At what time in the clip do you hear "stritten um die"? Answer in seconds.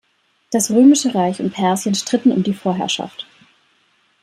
1.93-2.55